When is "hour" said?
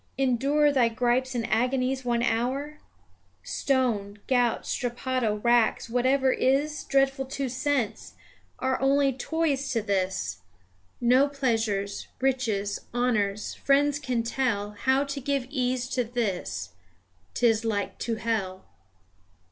2.23-2.79